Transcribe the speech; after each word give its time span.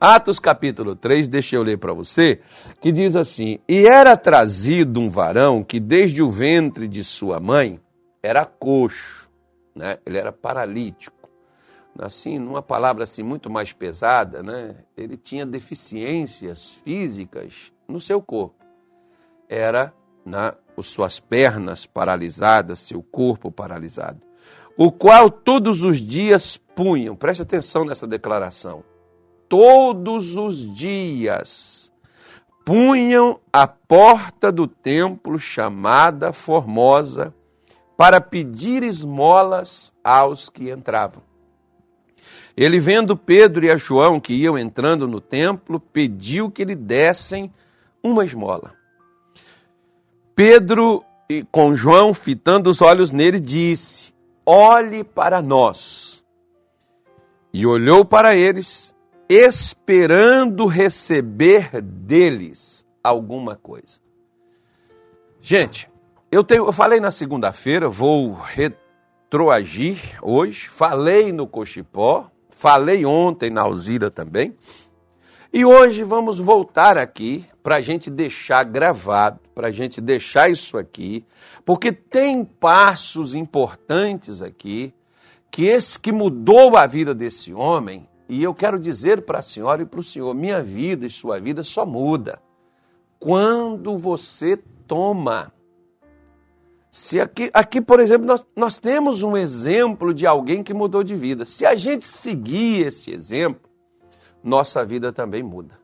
Atos 0.00 0.38
capítulo 0.38 0.96
3, 0.96 1.28
deixa 1.28 1.56
eu 1.56 1.62
ler 1.62 1.76
para 1.76 1.92
você, 1.92 2.40
que 2.80 2.90
diz 2.90 3.14
assim: 3.14 3.58
E 3.68 3.86
era 3.86 4.16
trazido 4.16 4.98
um 4.98 5.10
varão 5.10 5.62
que 5.62 5.78
desde 5.78 6.22
o 6.22 6.30
ventre 6.30 6.88
de 6.88 7.04
sua 7.04 7.38
mãe 7.38 7.78
era 8.22 8.46
coxo, 8.46 9.30
né? 9.76 9.98
ele 10.06 10.16
era 10.16 10.32
paralítico. 10.32 11.28
Assim, 11.98 12.38
numa 12.38 12.62
palavra 12.62 13.02
assim 13.02 13.22
muito 13.22 13.50
mais 13.50 13.74
pesada, 13.74 14.42
né? 14.42 14.74
ele 14.96 15.18
tinha 15.18 15.44
deficiências 15.44 16.70
físicas 16.82 17.70
no 17.86 18.00
seu 18.00 18.22
corpo. 18.22 18.64
Era 19.50 19.92
né, 20.24 20.54
as 20.78 20.86
suas 20.86 21.20
pernas 21.20 21.84
paralisadas, 21.84 22.78
seu 22.78 23.02
corpo 23.02 23.52
paralisado. 23.52 24.20
O 24.78 24.90
qual 24.90 25.30
todos 25.30 25.82
os 25.82 25.98
dias 25.98 26.56
punham, 26.56 27.14
preste 27.14 27.42
atenção 27.42 27.84
nessa 27.84 28.06
declaração, 28.06 28.82
todos 29.50 30.36
os 30.36 30.72
dias 30.72 31.92
punham 32.64 33.40
a 33.52 33.66
porta 33.66 34.52
do 34.52 34.68
templo 34.68 35.40
chamada 35.40 36.32
Formosa 36.32 37.34
para 37.96 38.20
pedir 38.20 38.84
esmolas 38.84 39.92
aos 40.04 40.48
que 40.48 40.70
entravam. 40.70 41.20
Ele, 42.56 42.78
vendo 42.78 43.16
Pedro 43.16 43.64
e 43.64 43.70
a 43.70 43.76
João 43.76 44.20
que 44.20 44.34
iam 44.34 44.56
entrando 44.56 45.08
no 45.08 45.20
templo, 45.20 45.80
pediu 45.80 46.48
que 46.48 46.64
lhe 46.64 46.76
dessem 46.76 47.52
uma 48.00 48.24
esmola. 48.24 48.72
Pedro, 50.32 51.02
com 51.50 51.74
João, 51.74 52.14
fitando 52.14 52.70
os 52.70 52.80
olhos 52.80 53.10
nele, 53.10 53.40
disse: 53.40 54.14
Olhe 54.46 55.02
para 55.02 55.42
nós. 55.42 56.22
E 57.52 57.66
olhou 57.66 58.04
para 58.04 58.36
eles 58.36 58.94
esperando 59.32 60.66
receber 60.66 61.80
deles 61.80 62.84
alguma 63.00 63.54
coisa. 63.54 64.00
Gente, 65.40 65.88
eu, 66.32 66.42
tenho, 66.42 66.66
eu 66.66 66.72
falei 66.72 66.98
na 66.98 67.12
segunda-feira, 67.12 67.88
vou 67.88 68.32
retroagir 68.32 70.18
hoje, 70.20 70.68
falei 70.68 71.32
no 71.32 71.46
Cochipó, 71.46 72.28
falei 72.48 73.06
ontem 73.06 73.50
na 73.50 73.60
Alzira 73.60 74.10
também, 74.10 74.56
e 75.52 75.64
hoje 75.64 76.02
vamos 76.02 76.40
voltar 76.40 76.98
aqui 76.98 77.46
para 77.62 77.76
a 77.76 77.80
gente 77.80 78.10
deixar 78.10 78.64
gravado, 78.64 79.38
para 79.54 79.68
a 79.68 79.70
gente 79.70 80.00
deixar 80.00 80.50
isso 80.50 80.76
aqui, 80.76 81.24
porque 81.64 81.92
tem 81.92 82.44
passos 82.44 83.36
importantes 83.36 84.42
aqui 84.42 84.92
que 85.52 85.66
esse 85.66 86.00
que 86.00 86.10
mudou 86.10 86.76
a 86.76 86.84
vida 86.84 87.14
desse 87.14 87.54
homem 87.54 88.09
e 88.30 88.44
eu 88.44 88.54
quero 88.54 88.78
dizer 88.78 89.22
para 89.22 89.40
a 89.40 89.42
senhora 89.42 89.82
e 89.82 89.84
para 89.86 89.98
o 89.98 90.04
senhor: 90.04 90.32
minha 90.34 90.62
vida 90.62 91.04
e 91.04 91.10
sua 91.10 91.40
vida 91.40 91.64
só 91.64 91.84
muda 91.84 92.40
quando 93.18 93.98
você 93.98 94.56
toma. 94.86 95.52
Se 96.92 97.20
aqui, 97.20 97.50
aqui 97.52 97.80
por 97.80 97.98
exemplo, 97.98 98.26
nós, 98.26 98.46
nós 98.54 98.78
temos 98.78 99.24
um 99.24 99.36
exemplo 99.36 100.14
de 100.14 100.28
alguém 100.28 100.62
que 100.62 100.72
mudou 100.72 101.02
de 101.02 101.16
vida. 101.16 101.44
Se 101.44 101.66
a 101.66 101.74
gente 101.74 102.06
seguir 102.06 102.86
esse 102.86 103.10
exemplo, 103.10 103.68
nossa 104.42 104.84
vida 104.84 105.12
também 105.12 105.42
muda. 105.42 105.78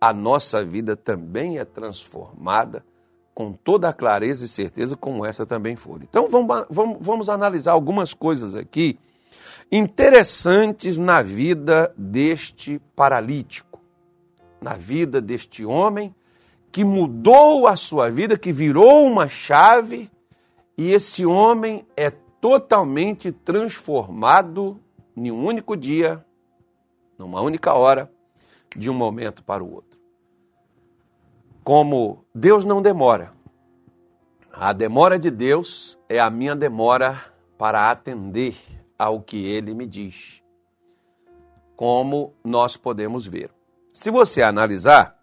A 0.00 0.14
nossa 0.14 0.64
vida 0.64 0.96
também 0.96 1.58
é 1.58 1.64
transformada 1.64 2.82
com 3.34 3.52
toda 3.52 3.90
a 3.90 3.92
clareza 3.92 4.46
e 4.46 4.48
certeza 4.48 4.96
como 4.96 5.26
essa 5.26 5.44
também 5.44 5.76
foi. 5.76 6.00
Então 6.02 6.26
vamos, 6.26 6.66
vamos, 6.70 6.98
vamos 7.00 7.28
analisar 7.28 7.72
algumas 7.72 8.14
coisas 8.14 8.54
aqui 8.54 8.98
interessantes 9.70 10.98
na 10.98 11.22
vida 11.22 11.92
deste 11.96 12.80
paralítico, 12.94 13.80
na 14.60 14.74
vida 14.74 15.20
deste 15.20 15.64
homem 15.64 16.14
que 16.72 16.84
mudou 16.84 17.66
a 17.66 17.76
sua 17.76 18.10
vida, 18.10 18.38
que 18.38 18.52
virou 18.52 19.04
uma 19.04 19.28
chave, 19.28 20.10
e 20.78 20.92
esse 20.92 21.26
homem 21.26 21.84
é 21.96 22.10
totalmente 22.40 23.32
transformado 23.32 24.80
em 25.16 25.30
um 25.30 25.44
único 25.44 25.76
dia, 25.76 26.24
numa 27.18 27.40
única 27.40 27.74
hora, 27.74 28.10
de 28.76 28.88
um 28.88 28.94
momento 28.94 29.42
para 29.42 29.62
o 29.62 29.72
outro. 29.72 29.98
Como 31.64 32.24
Deus 32.34 32.64
não 32.64 32.80
demora, 32.80 33.32
a 34.52 34.72
demora 34.72 35.18
de 35.18 35.30
Deus 35.30 35.98
é 36.08 36.18
a 36.18 36.30
minha 36.30 36.54
demora 36.54 37.20
para 37.58 37.90
atender 37.90 38.56
ao 39.00 39.22
que 39.22 39.46
ele 39.46 39.72
me 39.72 39.86
diz. 39.86 40.42
Como 41.74 42.34
nós 42.44 42.76
podemos 42.76 43.26
ver. 43.26 43.50
Se 43.94 44.10
você 44.10 44.42
analisar, 44.42 45.18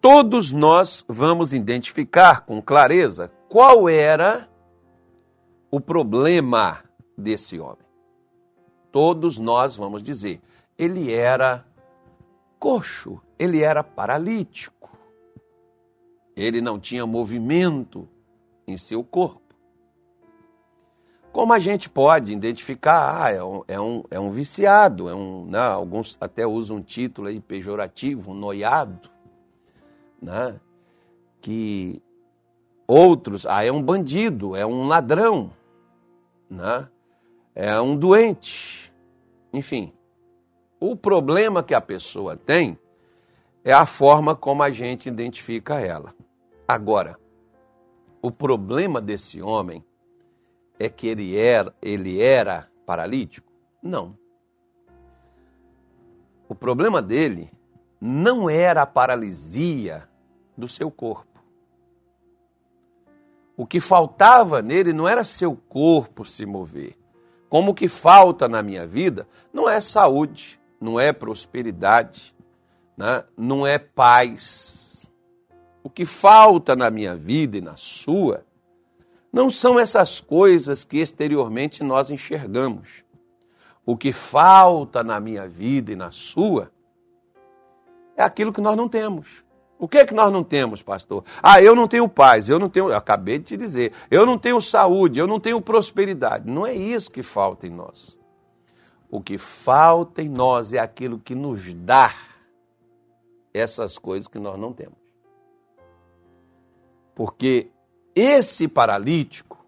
todos 0.00 0.50
nós 0.50 1.04
vamos 1.06 1.52
identificar 1.52 2.46
com 2.46 2.62
clareza 2.62 3.30
qual 3.46 3.90
era 3.90 4.48
o 5.70 5.78
problema 5.78 6.82
desse 7.16 7.60
homem. 7.60 7.84
Todos 8.90 9.36
nós 9.36 9.76
vamos 9.76 10.02
dizer, 10.02 10.40
ele 10.78 11.12
era 11.12 11.66
coxo, 12.58 13.20
ele 13.38 13.62
era 13.62 13.84
paralítico. 13.84 14.96
Ele 16.34 16.62
não 16.62 16.80
tinha 16.80 17.06
movimento 17.06 18.08
em 18.66 18.78
seu 18.78 19.04
corpo. 19.04 19.49
Como 21.32 21.52
a 21.52 21.58
gente 21.60 21.88
pode 21.88 22.32
identificar, 22.32 23.24
ah, 23.24 23.30
é 23.30 23.42
um, 23.42 23.62
é 23.68 23.80
um, 23.80 24.02
é 24.10 24.18
um 24.18 24.30
viciado, 24.30 25.08
é 25.08 25.14
um, 25.14 25.46
né, 25.46 25.60
alguns 25.60 26.18
até 26.20 26.44
usam 26.44 26.78
um 26.78 26.82
título 26.82 27.28
aí 27.28 27.40
pejorativo, 27.40 28.32
um 28.32 28.34
noiado, 28.34 29.08
né, 30.20 30.58
que 31.40 32.02
outros, 32.86 33.46
ah, 33.46 33.64
é 33.64 33.70
um 33.70 33.80
bandido, 33.80 34.56
é 34.56 34.66
um 34.66 34.88
ladrão, 34.88 35.52
né, 36.50 36.88
é 37.54 37.80
um 37.80 37.96
doente, 37.96 38.92
enfim. 39.52 39.92
O 40.80 40.96
problema 40.96 41.62
que 41.62 41.74
a 41.74 41.80
pessoa 41.80 42.36
tem 42.36 42.76
é 43.62 43.72
a 43.72 43.86
forma 43.86 44.34
como 44.34 44.64
a 44.64 44.70
gente 44.70 45.08
identifica 45.08 45.78
ela. 45.78 46.12
Agora, 46.66 47.18
o 48.22 48.30
problema 48.32 49.00
desse 49.00 49.40
homem 49.40 49.84
é 50.80 50.88
que 50.88 51.06
ele 51.06 51.36
era, 51.36 51.74
ele 51.82 52.22
era 52.22 52.66
paralítico? 52.86 53.52
Não. 53.82 54.16
O 56.48 56.54
problema 56.54 57.02
dele 57.02 57.52
não 58.00 58.48
era 58.48 58.80
a 58.80 58.86
paralisia 58.86 60.08
do 60.56 60.66
seu 60.66 60.90
corpo. 60.90 61.38
O 63.54 63.66
que 63.66 63.78
faltava 63.78 64.62
nele 64.62 64.94
não 64.94 65.06
era 65.06 65.22
seu 65.22 65.54
corpo 65.54 66.24
se 66.24 66.46
mover. 66.46 66.96
Como 67.50 67.72
o 67.72 67.74
que 67.74 67.86
falta 67.86 68.48
na 68.48 68.62
minha 68.62 68.86
vida 68.86 69.28
não 69.52 69.68
é 69.68 69.82
saúde, 69.82 70.58
não 70.80 70.98
é 70.98 71.12
prosperidade, 71.12 72.34
né? 72.96 73.22
não 73.36 73.66
é 73.66 73.78
paz. 73.78 75.10
O 75.82 75.90
que 75.90 76.06
falta 76.06 76.74
na 76.74 76.90
minha 76.90 77.14
vida 77.14 77.58
e 77.58 77.60
na 77.60 77.76
sua 77.76 78.46
não 79.32 79.48
são 79.48 79.78
essas 79.78 80.20
coisas 80.20 80.84
que 80.84 80.98
exteriormente 80.98 81.82
nós 81.82 82.10
enxergamos. 82.10 83.04
O 83.86 83.96
que 83.96 84.12
falta 84.12 85.02
na 85.02 85.20
minha 85.20 85.48
vida 85.48 85.92
e 85.92 85.96
na 85.96 86.10
sua 86.10 86.70
é 88.16 88.22
aquilo 88.22 88.52
que 88.52 88.60
nós 88.60 88.76
não 88.76 88.88
temos. 88.88 89.44
O 89.78 89.88
que 89.88 89.96
é 89.96 90.04
que 90.04 90.12
nós 90.12 90.30
não 90.30 90.44
temos, 90.44 90.82
pastor? 90.82 91.24
Ah, 91.42 91.62
eu 91.62 91.74
não 91.74 91.88
tenho 91.88 92.06
paz, 92.06 92.50
eu 92.50 92.58
não 92.58 92.68
tenho, 92.68 92.90
eu 92.90 92.96
acabei 92.96 93.38
de 93.38 93.44
te 93.44 93.56
dizer, 93.56 93.94
eu 94.10 94.26
não 94.26 94.38
tenho 94.38 94.60
saúde, 94.60 95.18
eu 95.18 95.26
não 95.26 95.40
tenho 95.40 95.58
prosperidade. 95.60 96.46
Não 96.46 96.66
é 96.66 96.74
isso 96.74 97.10
que 97.10 97.22
falta 97.22 97.66
em 97.66 97.70
nós. 97.70 98.18
O 99.10 99.22
que 99.22 99.38
falta 99.38 100.20
em 100.20 100.28
nós 100.28 100.74
é 100.74 100.78
aquilo 100.78 101.18
que 101.18 101.34
nos 101.34 101.72
dá 101.72 102.14
essas 103.54 103.96
coisas 103.96 104.28
que 104.28 104.38
nós 104.38 104.58
não 104.58 104.72
temos. 104.72 104.98
Porque 107.14 107.70
esse 108.14 108.66
paralítico, 108.66 109.64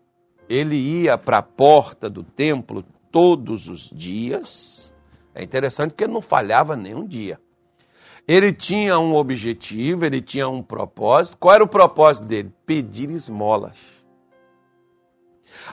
ele 0.49 0.77
ia 0.77 1.17
para 1.17 1.39
a 1.39 1.43
porta 1.43 2.11
do 2.11 2.23
templo 2.23 2.85
todos 3.11 3.69
os 3.69 3.89
dias. 3.91 4.93
É 5.35 5.43
interessante 5.43 5.95
que 5.95 6.05
ele 6.05 6.13
não 6.13 6.23
falhava 6.23 6.77
nenhum 6.77 7.07
dia. 7.07 7.41
Ele 8.27 8.53
tinha 8.53 8.99
um 8.99 9.15
objetivo, 9.15 10.05
ele 10.05 10.21
tinha 10.21 10.49
um 10.49 10.63
propósito. 10.63 11.37
Qual 11.39 11.55
era 11.55 11.65
o 11.65 11.69
propósito 11.69 12.27
dele? 12.27 12.53
Pedir 12.67 13.11
esmolas. 13.11 13.77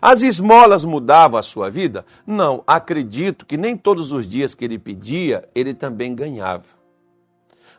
As 0.02 0.22
esmolas 0.22 0.84
mudavam 0.84 1.40
a 1.40 1.44
sua 1.44 1.70
vida? 1.70 2.06
Não, 2.26 2.64
acredito 2.68 3.46
que 3.46 3.58
nem 3.58 3.78
todos 3.78 4.12
os 4.12 4.28
dias 4.28 4.54
que 4.54 4.66
ele 4.66 4.78
pedia, 4.78 5.48
ele 5.54 5.74
também 5.74 6.14
ganhava. 6.14 6.66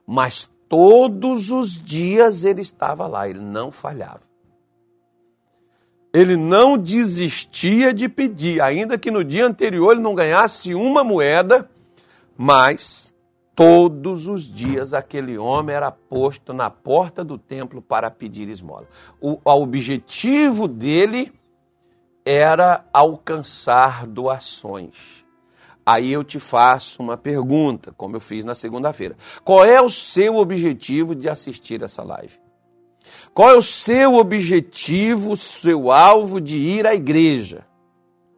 Mas 0.06 0.50
todos 0.69 1.50
os 1.50 1.81
dias 1.82 2.44
ele 2.44 2.62
estava 2.62 3.06
lá, 3.06 3.28
ele 3.28 3.40
não 3.40 3.70
falhava 3.70 4.30
ele 6.12 6.36
não 6.36 6.76
desistia 6.76 7.92
de 7.94 8.08
pedir, 8.08 8.60
ainda 8.60 8.98
que 8.98 9.10
no 9.10 9.22
dia 9.22 9.46
anterior 9.46 9.92
ele 9.92 10.00
não 10.00 10.14
ganhasse 10.14 10.74
uma 10.74 11.04
moeda, 11.04 11.70
mas 12.36 13.10
Todos 13.60 14.26
os 14.26 14.44
dias 14.44 14.94
aquele 14.94 15.36
homem 15.36 15.76
era 15.76 15.90
posto 15.90 16.54
na 16.54 16.70
porta 16.70 17.22
do 17.22 17.36
templo 17.36 17.82
para 17.82 18.10
pedir 18.10 18.48
esmola. 18.48 18.88
O, 19.20 19.38
o 19.44 19.62
objetivo 19.62 20.66
dele 20.66 21.30
era 22.24 22.86
alcançar 22.90 24.06
doações. 24.06 25.26
Aí 25.84 26.10
eu 26.10 26.24
te 26.24 26.40
faço 26.40 27.02
uma 27.02 27.18
pergunta, 27.18 27.92
como 27.98 28.16
eu 28.16 28.20
fiz 28.20 28.46
na 28.46 28.54
segunda-feira. 28.54 29.14
Qual 29.44 29.62
é 29.62 29.78
o 29.78 29.90
seu 29.90 30.36
objetivo 30.36 31.14
de 31.14 31.28
assistir 31.28 31.82
essa 31.82 32.02
live? 32.02 32.39
Qual 33.32 33.50
é 33.50 33.54
o 33.54 33.62
seu 33.62 34.14
objetivo, 34.14 35.36
seu 35.36 35.90
alvo 35.90 36.40
de 36.40 36.58
ir 36.58 36.86
à 36.86 36.94
igreja? 36.94 37.66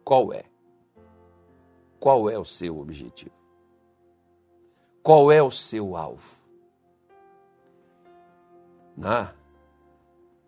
Qual 0.03 0.33
é? 0.33 0.43
Qual 1.99 2.29
é 2.29 2.37
o 2.37 2.45
seu 2.45 2.79
objetivo? 2.79 3.31
Qual 5.01 5.31
é 5.31 5.41
o 5.41 5.51
seu 5.51 5.95
alvo? 5.95 6.37
Né? 8.95 9.29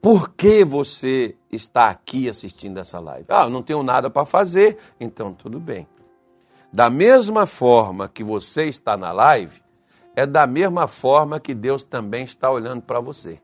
Por 0.01 0.30
que 0.30 0.63
você 0.63 1.36
está 1.51 1.89
aqui 1.89 2.30
assistindo 2.30 2.80
essa 2.80 3.00
live? 3.00 3.25
Ah, 3.27 3.45
eu 3.45 3.50
não 3.50 3.63
tenho 3.63 3.81
nada 3.81 4.10
para 4.10 4.25
fazer, 4.25 4.77
então 5.00 5.33
tudo 5.33 5.60
bem. 5.60 5.88
Da 6.72 6.89
mesma 6.89 7.45
forma 7.45 8.07
que 8.07 8.24
você 8.24 8.66
está 8.66 8.95
na 8.95 9.12
live, 9.12 9.63
é 10.16 10.25
da 10.25 10.45
mesma 10.45 10.88
forma 10.88 11.39
que 11.39 11.54
Deus 11.54 11.83
também 11.83 12.24
está 12.24 12.51
olhando 12.51 12.81
para 12.81 13.00
você. 13.00 13.42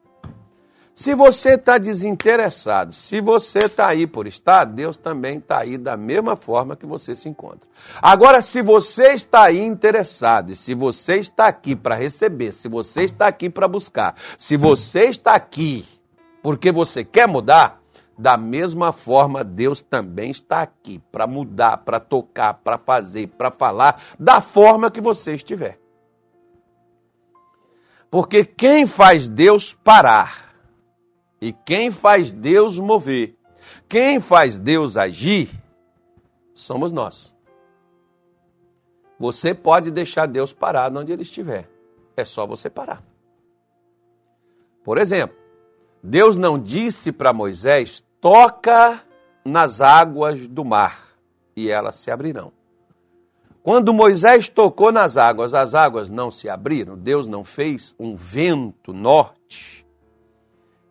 Se 1.01 1.15
você 1.15 1.55
está 1.55 1.79
desinteressado, 1.79 2.93
se 2.93 3.19
você 3.19 3.57
está 3.65 3.87
aí 3.87 4.05
por 4.05 4.27
estar, 4.27 4.65
Deus 4.65 4.97
também 4.97 5.39
está 5.39 5.57
aí 5.57 5.75
da 5.75 5.97
mesma 5.97 6.35
forma 6.35 6.75
que 6.75 6.85
você 6.85 7.15
se 7.15 7.27
encontra. 7.27 7.67
Agora, 7.99 8.39
se 8.39 8.61
você 8.61 9.13
está 9.13 9.45
aí 9.45 9.65
interessado, 9.65 10.51
e 10.51 10.55
se 10.55 10.75
você 10.75 11.15
está 11.15 11.47
aqui 11.47 11.75
para 11.75 11.95
receber, 11.95 12.51
se 12.51 12.67
você 12.67 13.01
está 13.01 13.25
aqui 13.25 13.49
para 13.49 13.67
buscar, 13.67 14.13
se 14.37 14.55
você 14.55 15.05
está 15.05 15.33
aqui 15.33 15.87
porque 16.43 16.71
você 16.71 17.03
quer 17.03 17.27
mudar, 17.27 17.81
da 18.15 18.37
mesma 18.37 18.91
forma 18.91 19.43
Deus 19.43 19.81
também 19.81 20.29
está 20.29 20.61
aqui 20.61 21.01
para 21.11 21.25
mudar, 21.25 21.77
para 21.77 21.99
tocar, 21.99 22.53
para 22.53 22.77
fazer, 22.77 23.25
para 23.25 23.49
falar, 23.49 23.99
da 24.19 24.39
forma 24.39 24.91
que 24.91 25.01
você 25.01 25.33
estiver. 25.33 25.79
Porque 28.11 28.45
quem 28.45 28.85
faz 28.85 29.27
Deus 29.27 29.73
parar, 29.73 30.50
e 31.41 31.51
quem 31.51 31.89
faz 31.89 32.31
Deus 32.31 32.77
mover, 32.77 33.35
quem 33.89 34.19
faz 34.19 34.59
Deus 34.59 34.95
agir, 34.95 35.49
somos 36.53 36.91
nós. 36.91 37.35
Você 39.19 39.53
pode 39.53 39.89
deixar 39.89 40.27
Deus 40.27 40.53
parado 40.53 40.99
onde 40.99 41.11
ele 41.11 41.23
estiver. 41.23 41.67
É 42.15 42.23
só 42.23 42.45
você 42.45 42.69
parar. 42.69 43.03
Por 44.83 44.97
exemplo, 44.97 45.35
Deus 46.03 46.37
não 46.37 46.59
disse 46.59 47.11
para 47.11 47.33
Moisés: 47.33 48.03
toca 48.19 49.01
nas 49.45 49.81
águas 49.81 50.47
do 50.47 50.65
mar 50.65 51.07
e 51.55 51.69
elas 51.69 51.95
se 51.95 52.11
abrirão. 52.11 52.51
Quando 53.63 53.93
Moisés 53.93 54.49
tocou 54.49 54.91
nas 54.91 55.17
águas, 55.17 55.53
as 55.53 55.75
águas 55.75 56.09
não 56.09 56.31
se 56.31 56.49
abriram, 56.49 56.97
Deus 56.97 57.27
não 57.27 57.43
fez 57.43 57.95
um 57.99 58.15
vento 58.15 58.91
norte 58.91 59.80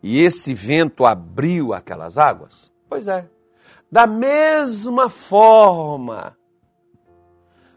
e 0.03 0.21
esse 0.21 0.55
vento 0.55 1.05
abriu 1.05 1.73
aquelas 1.73 2.17
águas? 2.17 2.73
Pois 2.89 3.07
é. 3.07 3.29
Da 3.91 4.07
mesma 4.07 5.11
forma, 5.11 6.37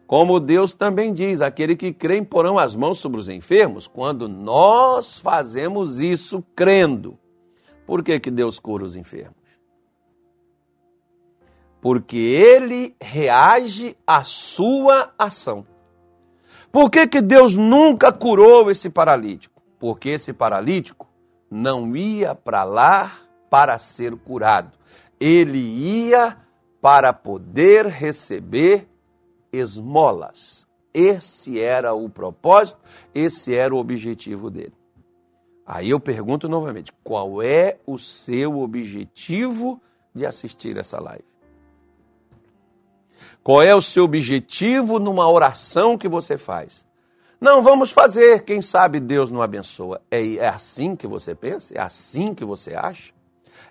como 0.06 0.40
Deus 0.40 0.74
também 0.74 1.12
diz, 1.12 1.42
aquele 1.42 1.76
que 1.76 1.92
crê 1.92 2.22
porão 2.22 2.58
as 2.60 2.76
mãos 2.76 3.00
sobre 3.00 3.20
os 3.20 3.30
enfermos, 3.30 3.88
quando 3.88 4.28
nós 4.28 5.18
fazemos 5.18 6.00
isso 6.00 6.44
crendo. 6.56 7.18
Por 7.86 8.04
que, 8.04 8.20
que 8.20 8.32
Deus 8.32 8.60
cura 8.60 8.84
os 8.86 8.96
enfermos? 8.96 9.36
Porque 11.82 12.16
ele 12.16 12.96
reage 13.02 13.98
à 14.08 14.24
sua 14.24 15.12
ação. 15.18 15.66
Por 16.72 16.90
que, 16.90 17.08
que 17.08 17.22
Deus 17.22 17.58
nunca 17.58 18.12
curou 18.12 18.72
esse 18.72 18.90
paralítico? 18.90 19.62
Porque 19.78 20.10
esse 20.10 20.32
paralítico 20.32 21.08
não 21.54 21.96
ia 21.96 22.34
para 22.34 22.64
lá 22.64 23.20
para 23.50 23.78
ser 23.78 24.16
curado. 24.16 24.72
Ele 25.20 25.60
ia 25.60 26.36
para 26.82 27.14
poder 27.14 27.86
receber 27.86 28.90
esmolas. 29.52 30.68
Esse 30.92 31.60
era 31.60 31.94
o 31.94 32.10
propósito, 32.10 32.80
esse 33.14 33.54
era 33.54 33.74
o 33.74 33.78
objetivo 33.78 34.50
dele. 34.50 34.74
Aí 35.66 35.92
eu 35.92 36.00
pergunto 36.00 36.50
novamente: 36.50 36.92
qual 37.04 37.42
é 37.42 37.80
o 37.86 37.98
seu 38.00 38.60
objetivo 38.60 39.80
de 40.14 40.26
assistir 40.26 40.76
essa 40.78 41.00
live? 41.00 41.24
Qual 43.44 43.62
é 43.62 43.76
o 43.76 43.82
seu 43.82 44.04
objetivo 44.04 45.00
numa 45.00 45.30
oração 45.30 45.98
que 45.98 46.08
você 46.08 46.38
faz? 46.38 46.83
Não, 47.44 47.62
vamos 47.62 47.92
fazer, 47.92 48.46
quem 48.46 48.62
sabe 48.62 49.02
Deus 49.02 49.30
não 49.30 49.42
abençoa. 49.42 50.02
É, 50.10 50.36
é 50.36 50.48
assim 50.48 50.96
que 50.96 51.06
você 51.06 51.36
pensa? 51.36 51.78
É 51.78 51.82
assim 51.82 52.34
que 52.34 52.46
você 52.46 52.74
acha? 52.74 53.12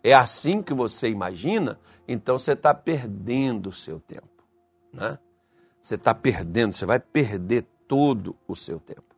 É 0.04 0.12
assim 0.12 0.60
que 0.60 0.74
você 0.74 1.08
imagina? 1.08 1.80
Então 2.06 2.38
você 2.38 2.52
está 2.52 2.74
perdendo 2.74 3.70
o 3.70 3.72
seu 3.72 3.98
tempo. 3.98 4.28
Né? 4.92 5.18
Você 5.80 5.94
está 5.94 6.14
perdendo, 6.14 6.74
você 6.74 6.84
vai 6.84 7.00
perder 7.00 7.64
todo 7.88 8.36
o 8.46 8.54
seu 8.54 8.78
tempo. 8.78 9.16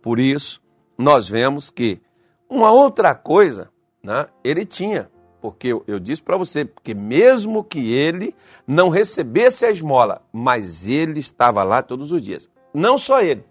Por 0.00 0.20
isso, 0.20 0.62
nós 0.96 1.28
vemos 1.28 1.68
que 1.68 2.00
uma 2.48 2.70
outra 2.70 3.16
coisa 3.16 3.68
né, 4.00 4.28
ele 4.44 4.64
tinha. 4.64 5.10
Porque 5.40 5.66
eu, 5.66 5.82
eu 5.88 5.98
disse 5.98 6.22
para 6.22 6.36
você, 6.36 6.64
que 6.84 6.94
mesmo 6.94 7.64
que 7.64 7.92
ele 7.92 8.32
não 8.64 8.90
recebesse 8.90 9.66
a 9.66 9.72
esmola, 9.72 10.22
mas 10.32 10.86
ele 10.86 11.18
estava 11.18 11.64
lá 11.64 11.82
todos 11.82 12.12
os 12.12 12.22
dias. 12.22 12.48
Não 12.72 12.96
só 12.96 13.20
ele, 13.20 13.44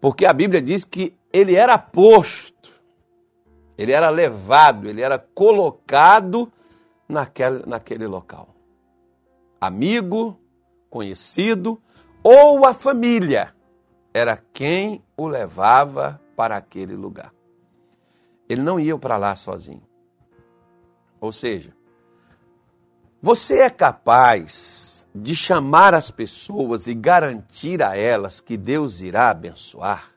porque 0.00 0.26
a 0.26 0.32
Bíblia 0.32 0.60
diz 0.60 0.84
que 0.84 1.16
ele 1.32 1.54
era 1.54 1.76
posto, 1.78 2.70
ele 3.76 3.92
era 3.92 4.10
levado, 4.10 4.88
ele 4.88 5.02
era 5.02 5.18
colocado 5.18 6.50
naquele, 7.08 7.64
naquele 7.66 8.06
local. 8.06 8.48
Amigo, 9.60 10.38
conhecido 10.88 11.80
ou 12.22 12.64
a 12.66 12.74
família 12.74 13.54
era 14.12 14.36
quem 14.52 15.04
o 15.16 15.26
levava 15.26 16.20
para 16.34 16.56
aquele 16.56 16.94
lugar. 16.94 17.32
Ele 18.48 18.62
não 18.62 18.78
ia 18.78 18.96
para 18.96 19.16
lá 19.16 19.34
sozinho. 19.36 19.82
Ou 21.20 21.32
seja, 21.32 21.74
você 23.20 23.60
é 23.60 23.70
capaz 23.70 24.95
de 25.22 25.34
chamar 25.34 25.94
as 25.94 26.10
pessoas 26.10 26.86
e 26.86 26.94
garantir 26.94 27.82
a 27.82 27.96
elas 27.96 28.40
que 28.40 28.56
Deus 28.56 29.00
irá 29.00 29.30
abençoar? 29.30 30.10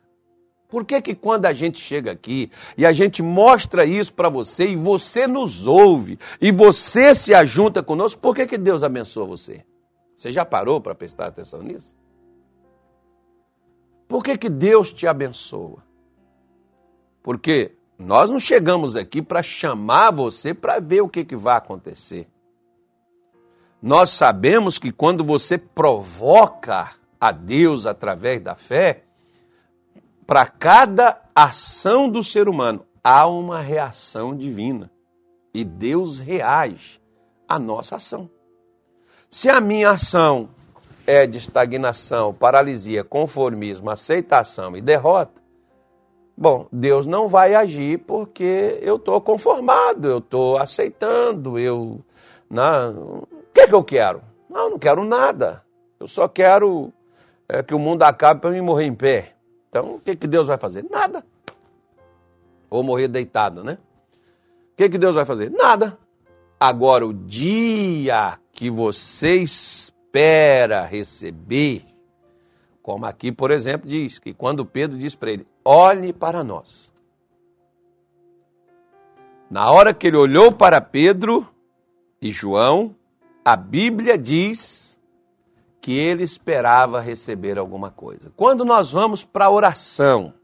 Por 0.70 0.86
que 0.86 1.02
que 1.02 1.16
quando 1.16 1.48
a 1.48 1.54
gente 1.54 1.80
chega 1.80 2.12
aqui 2.12 2.52
e 2.78 2.86
a 2.86 2.94
gente 2.94 3.24
mostra 3.24 3.86
isso 3.86 4.14
para 4.14 4.30
você 4.30 4.68
e 4.68 4.76
você 4.76 5.26
nos 5.26 5.66
ouve 5.66 6.20
e 6.40 6.52
você 6.52 7.16
se 7.16 7.34
ajunta 7.34 7.82
conosco, 7.82 8.22
por 8.22 8.36
que 8.36 8.46
que 8.46 8.58
Deus 8.58 8.84
abençoa 8.84 9.26
você? 9.26 9.66
Você 10.16 10.32
já 10.32 10.46
parou 10.46 10.80
para 10.80 10.94
prestar 10.94 11.26
atenção 11.28 11.64
nisso? 11.64 11.96
Por 14.08 14.24
que 14.24 14.38
que 14.38 14.50
Deus 14.50 14.94
te 14.94 15.08
abençoa? 15.08 15.84
Porque 17.24 17.76
nós 17.98 18.30
não 18.30 18.40
chegamos 18.40 18.96
aqui 18.96 19.22
para 19.22 19.42
chamar 19.42 20.12
você 20.12 20.54
para 20.54 20.80
ver 20.80 21.02
o 21.02 21.10
que, 21.10 21.26
que 21.26 21.36
vai 21.36 21.58
acontecer. 21.58 22.28
Nós 23.82 24.10
sabemos 24.10 24.78
que 24.78 24.92
quando 24.92 25.24
você 25.24 25.58
provoca 25.58 26.92
a 27.20 27.32
Deus 27.32 27.86
através 27.86 28.42
da 28.42 28.56
fé, 28.56 29.04
para 30.28 30.46
cada 30.46 31.22
ação 31.34 32.10
do 32.10 32.24
ser 32.24 32.48
humano 32.48 32.86
há 33.04 33.26
uma 33.26 33.60
reação 33.60 34.36
divina. 34.36 34.92
E 35.54 35.64
Deus 35.64 36.20
reage 36.20 37.02
à 37.48 37.58
nossa 37.58 37.96
ação. 37.96 38.30
Se 39.30 39.50
a 39.50 39.60
minha 39.60 39.92
ação 39.92 40.50
é 41.08 41.26
de 41.26 41.38
estagnação, 41.38 42.34
paralisia, 42.34 43.04
conformismo, 43.04 43.90
aceitação 43.90 44.78
e 44.78 44.82
derrota, 44.82 45.42
bom, 46.38 46.68
Deus 46.72 47.08
não 47.08 47.28
vai 47.28 47.56
agir 47.56 48.00
porque 48.00 48.78
eu 48.82 48.98
estou 48.98 49.20
conformado, 49.22 50.08
eu 50.08 50.18
estou 50.20 50.58
aceitando, 50.58 51.58
eu 51.58 52.04
não, 52.50 53.24
que, 53.54 53.68
que 53.68 53.74
eu 53.74 53.84
quero? 53.84 54.22
Não, 54.50 54.72
não 54.72 54.80
quero 54.80 55.04
nada. 55.04 55.64
Eu 56.00 56.08
só 56.08 56.28
quero 56.28 56.92
é, 57.48 57.62
que 57.62 57.74
o 57.74 57.80
mundo 57.80 58.04
acabe 58.04 58.42
para 58.42 58.52
mim 58.52 58.62
morrer 58.62 58.86
em 58.86 58.96
pé. 58.96 59.34
Então, 59.70 59.96
o 59.96 60.00
que, 60.00 60.16
que 60.16 60.28
Deus 60.28 60.48
vai 60.48 60.58
fazer? 60.58 60.86
Nada. 60.90 61.24
Ou 62.70 62.84
morrer 62.84 63.08
deitado, 63.08 63.64
né? 63.64 63.78
O 64.74 64.78
que, 64.78 64.90
que 64.90 64.98
Deus 64.98 65.16
vai 65.16 65.26
fazer? 65.26 65.52
Nada. 65.52 65.98
Agora, 66.60 67.06
o 67.06 67.14
dia 67.14 68.40
que 68.52 68.70
você 68.70 69.36
espera 69.36 70.86
receber 70.86 71.86
Como 72.82 73.06
aqui, 73.06 73.32
por 73.32 73.52
exemplo, 73.52 73.88
diz 73.88 74.20
que 74.20 74.34
quando 74.34 74.66
Pedro 74.66 74.98
diz 74.98 75.16
para 75.16 75.32
ele: 75.32 75.48
olhe 75.64 76.12
para 76.12 76.44
nós. 76.44 76.92
Na 79.50 79.72
hora 79.72 79.94
que 79.94 80.08
ele 80.08 80.18
olhou 80.18 80.52
para 80.52 80.82
Pedro 80.82 81.48
e 82.22 82.32
João, 82.32 82.96
a 83.52 83.56
Bíblia 83.56 84.16
diz 84.16 84.96
que 85.82 85.98
ele 85.98 86.22
esperava 86.24 87.02
receber 87.02 87.58
alguma 87.58 87.90
coisa. 87.90 88.32
Quando 88.36 88.64
nós 88.64 88.92
vamos 88.92 89.24
para 89.24 89.46
a 89.46 89.50
oração, 89.50 90.36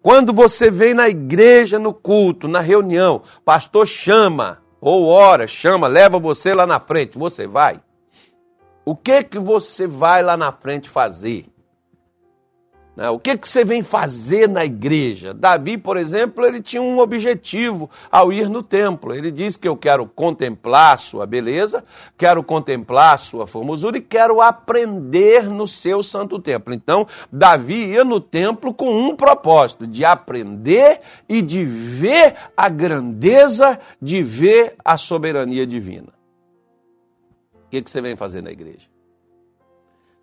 quando 0.00 0.32
você 0.32 0.70
vem 0.70 0.94
na 0.94 1.08
igreja, 1.08 1.76
no 1.76 1.92
culto, 1.92 2.46
na 2.46 2.60
reunião, 2.60 3.22
pastor 3.44 3.84
chama, 3.84 4.62
ou 4.80 5.08
ora, 5.08 5.48
chama, 5.48 5.88
leva 5.88 6.20
você 6.20 6.52
lá 6.52 6.68
na 6.68 6.78
frente, 6.78 7.18
você 7.18 7.48
vai. 7.48 7.82
O 8.84 8.94
que 8.94 9.24
que 9.24 9.38
você 9.38 9.88
vai 9.88 10.22
lá 10.22 10.36
na 10.36 10.52
frente 10.52 10.88
fazer? 10.88 11.49
Né? 13.00 13.08
O 13.08 13.18
que, 13.18 13.34
que 13.34 13.48
você 13.48 13.64
vem 13.64 13.82
fazer 13.82 14.46
na 14.46 14.62
igreja? 14.62 15.32
Davi, 15.32 15.78
por 15.78 15.96
exemplo, 15.96 16.44
ele 16.44 16.60
tinha 16.60 16.82
um 16.82 16.98
objetivo 16.98 17.88
ao 18.12 18.30
ir 18.30 18.46
no 18.46 18.62
templo. 18.62 19.14
Ele 19.14 19.30
diz 19.30 19.56
que 19.56 19.66
eu 19.66 19.74
quero 19.74 20.04
contemplar 20.04 20.92
a 20.92 20.96
sua 20.98 21.24
beleza, 21.24 21.82
quero 22.18 22.44
contemplar 22.44 23.14
a 23.14 23.16
sua 23.16 23.46
formosura 23.46 23.96
e 23.96 24.02
quero 24.02 24.42
aprender 24.42 25.48
no 25.48 25.66
seu 25.66 26.02
santo 26.02 26.38
templo. 26.38 26.74
Então, 26.74 27.06
Davi 27.32 27.86
ia 27.86 28.04
no 28.04 28.20
templo 28.20 28.74
com 28.74 28.92
um 28.92 29.16
propósito, 29.16 29.86
de 29.86 30.04
aprender 30.04 31.00
e 31.26 31.40
de 31.40 31.64
ver 31.64 32.34
a 32.54 32.68
grandeza, 32.68 33.80
de 34.00 34.22
ver 34.22 34.74
a 34.84 34.98
soberania 34.98 35.66
divina. 35.66 36.12
O 37.54 37.70
que, 37.70 37.80
que 37.80 37.90
você 37.90 38.02
vem 38.02 38.14
fazer 38.14 38.42
na 38.42 38.50
igreja? 38.50 38.89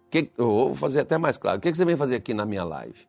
Que, 0.10 0.32
eu 0.38 0.48
vou 0.48 0.76
fazer 0.76 1.02
até 1.02 1.18
mais 1.18 1.38
claro. 1.38 1.58
O 1.58 1.62
que 1.62 1.74
você 1.74 1.84
vem 1.84 1.98
fazer 1.98 2.16
aqui 2.16 2.34
na 2.34 2.46
minha 2.46 2.64
live? 2.64 3.08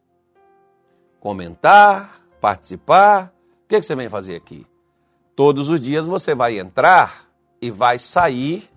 Comentar, 1.21 2.21
participar. 2.41 3.33
O 3.65 3.69
que 3.69 3.81
você 3.81 3.95
vem 3.95 4.09
fazer 4.09 4.37
aqui? 4.37 4.67
Todos 5.37 5.69
os 5.69 5.81
dias 5.81 6.07
você 6.07 6.35
vai 6.35 6.59
entrar 6.59 7.29
e 7.61 7.71
vai 7.71 7.99
sair 7.99 8.69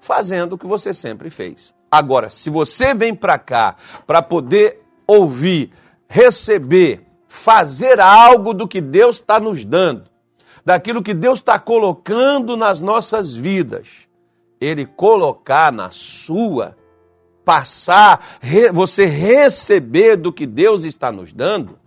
fazendo 0.00 0.54
o 0.54 0.58
que 0.58 0.66
você 0.66 0.94
sempre 0.94 1.30
fez. 1.30 1.74
Agora, 1.90 2.30
se 2.30 2.48
você 2.48 2.94
vem 2.94 3.14
para 3.14 3.38
cá 3.38 3.76
para 4.06 4.22
poder 4.22 4.80
ouvir, 5.06 5.70
receber, 6.08 7.04
fazer 7.26 8.00
algo 8.00 8.54
do 8.54 8.68
que 8.68 8.80
Deus 8.80 9.16
está 9.16 9.40
nos 9.40 9.64
dando, 9.64 10.08
daquilo 10.64 11.02
que 11.02 11.14
Deus 11.14 11.40
está 11.40 11.58
colocando 11.58 12.56
nas 12.56 12.80
nossas 12.80 13.34
vidas, 13.34 13.88
Ele 14.60 14.86
colocar 14.86 15.72
na 15.72 15.90
sua, 15.90 16.76
passar, 17.44 18.38
você 18.72 19.04
receber 19.06 20.16
do 20.16 20.32
que 20.32 20.46
Deus 20.46 20.84
está 20.84 21.10
nos 21.10 21.32
dando, 21.32 21.80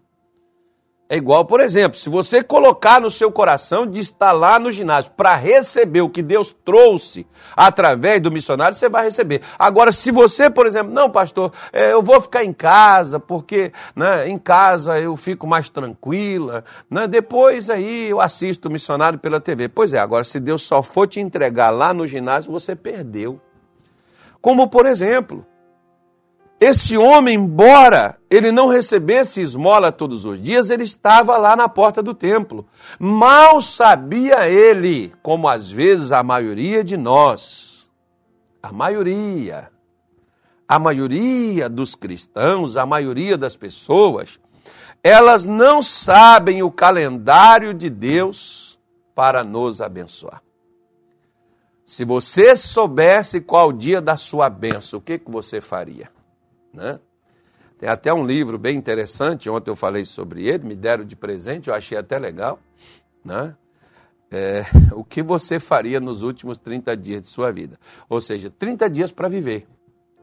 é 1.14 1.18
igual, 1.18 1.46
por 1.46 1.60
exemplo, 1.60 1.96
se 1.96 2.10
você 2.10 2.42
colocar 2.42 3.00
no 3.00 3.12
seu 3.12 3.32
coração 3.32 3.86
de 3.86 4.00
estar 4.00 4.32
lá 4.32 4.58
no 4.58 4.72
ginásio 4.72 5.12
para 5.16 5.36
receber 5.36 6.02
o 6.02 6.10
que 6.10 6.24
Deus 6.24 6.56
trouxe 6.66 7.28
através 7.56 8.20
do 8.20 8.32
missionário, 8.32 8.76
você 8.76 8.90
vai 8.90 9.04
receber. 9.04 9.42
Agora, 9.60 9.92
se 9.92 10.10
você, 10.10 10.50
por 10.50 10.66
exemplo, 10.66 10.92
não, 10.92 11.12
pastor, 11.12 11.52
é, 11.72 11.94
eu 11.94 12.02
vou 12.02 12.20
ficar 12.20 12.44
em 12.44 12.52
casa, 12.52 13.20
porque 13.20 13.72
né, 13.96 14.28
em 14.28 14.40
casa 14.40 15.00
eu 15.00 15.16
fico 15.16 15.46
mais 15.46 15.70
tranquila, 15.70 16.64
né, 16.90 17.06
depois 17.06 17.70
aí 17.70 18.10
eu 18.10 18.20
assisto 18.20 18.68
o 18.68 18.72
missionário 18.72 19.20
pela 19.20 19.40
TV. 19.40 19.70
Pois 19.70 19.94
é, 19.94 20.00
agora, 20.00 20.24
se 20.24 20.40
Deus 20.40 20.64
só 20.64 20.82
for 20.82 21.06
te 21.08 21.20
entregar 21.20 21.70
lá 21.70 21.94
no 21.94 22.08
ginásio, 22.08 22.52
você 22.52 22.76
perdeu. 22.76 23.40
Como, 24.44 24.68
por 24.68 24.86
exemplo, 24.86 25.46
esse 26.60 26.98
homem, 26.98 27.36
embora 27.36 28.18
ele 28.30 28.52
não 28.52 28.68
recebesse 28.68 29.40
esmola 29.40 29.90
todos 29.90 30.26
os 30.26 30.42
dias, 30.42 30.70
ele 30.70 30.84
estava 30.84 31.38
lá 31.38 31.56
na 31.56 31.70
porta 31.70 32.04
do 32.04 32.14
templo. 32.14 32.68
Mal 33.00 33.62
sabia 33.62 34.50
ele, 34.50 35.14
como 35.24 35.48
às 35.48 35.72
vezes 35.72 36.12
a 36.12 36.22
maioria 36.22 36.84
de 36.84 36.98
nós, 36.98 37.90
a 38.62 38.74
maioria, 38.74 39.72
a 40.68 40.78
maioria 40.78 41.70
dos 41.70 41.96
cristãos, 41.96 42.76
a 42.76 42.86
maioria 42.86 43.38
das 43.38 43.56
pessoas, 43.56 44.42
elas 45.02 45.46
não 45.46 45.82
sabem 45.82 46.62
o 46.62 46.70
calendário 46.70 47.74
de 47.74 47.90
Deus 47.90 48.78
para 49.16 49.42
nos 49.42 49.80
abençoar. 49.80 50.43
Se 51.86 52.06
você 52.06 52.56
soubesse 52.56 53.42
qual 53.42 53.70
o 53.70 53.74
dia 53.74 54.02
da 54.02 54.16
sua 54.16 54.50
bênção, 54.50 55.00
o 55.00 55.02
que, 55.02 55.20
que 55.20 55.30
você 55.30 55.60
faria? 55.60 56.10
Né? 56.74 57.00
Tem 57.78 57.90
até 57.90 58.14
um 58.14 58.26
livro 58.26 58.58
bem 58.58 58.78
interessante, 58.78 59.50
ontem 59.50 59.70
eu 59.70 59.76
falei 59.76 60.06
sobre 60.06 60.48
ele, 60.48 60.66
me 60.66 60.76
deram 60.76 61.04
de 61.04 61.16
presente, 61.16 61.70
eu 61.70 61.76
achei 61.76 61.98
até 61.98 62.18
legal. 62.18 62.58
Né? 63.24 63.56
É, 64.32 64.64
o 64.96 65.04
que 65.04 65.22
você 65.22 65.60
faria 65.60 66.00
nos 66.00 66.22
últimos 66.22 66.58
30 66.58 66.96
dias 66.96 67.22
de 67.22 67.28
sua 67.28 67.52
vida? 67.52 67.78
Ou 68.08 68.22
seja, 68.22 68.50
30 68.50 68.90
dias 68.90 69.12
para 69.12 69.28
viver. 69.28 69.68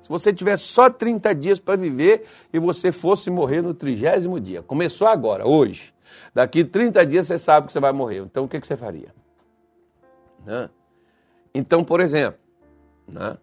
Se 0.00 0.08
você 0.08 0.32
tivesse 0.32 0.64
só 0.64 0.88
30 0.88 1.34
dias 1.34 1.58
para 1.58 1.76
viver 1.76 2.24
e 2.50 2.58
você 2.58 2.90
fosse 2.90 3.28
morrer 3.28 3.60
no 3.60 3.74
trigésimo 3.74 4.40
dia, 4.40 4.62
começou 4.62 5.06
agora, 5.06 5.46
hoje. 5.46 5.92
Daqui 6.34 6.64
30 6.64 7.04
dias 7.04 7.26
você 7.26 7.38
sabe 7.38 7.66
que 7.66 7.72
você 7.74 7.80
vai 7.80 7.92
morrer. 7.92 8.18
Então 8.20 8.44
o 8.44 8.48
que, 8.48 8.58
que 8.58 8.66
você 8.66 8.78
faria? 8.78 9.14
Né? 10.46 10.70
Então, 11.54 11.84
por 11.84 12.00
exemplo, 12.00 12.40
né? 13.06 13.36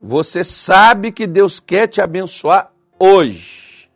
você 0.00 0.44
sabe 0.44 1.12
que 1.12 1.26
Deus 1.26 1.60
quer 1.60 1.86
te 1.86 2.00
abençoar 2.00 2.72
hoje. 2.98 3.90